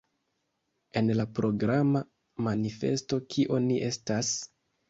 [1.01, 2.03] En la programa
[2.49, 4.35] manifesto Kio ni estas?